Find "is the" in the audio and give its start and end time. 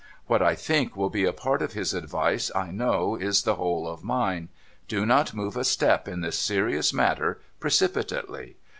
3.17-3.53